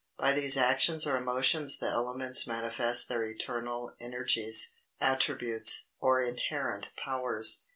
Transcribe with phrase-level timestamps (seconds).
[0.17, 7.65] By these actions or emotions the elements manifest their eternal energies, attributes, or inherent powers.